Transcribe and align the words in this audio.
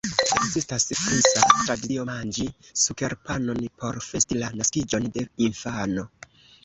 Ekzistas 0.35 0.85
frisa 1.01 1.43
tradicio 1.65 2.05
manĝi 2.09 2.47
sukerpanon 2.85 3.61
por 3.83 4.01
festi 4.07 4.39
la 4.41 4.51
naskiĝon 4.63 5.07
de 5.19 5.27
infano. 5.51 6.09